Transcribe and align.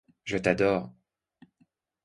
Je 0.23 0.37
t'adore! 0.39 0.91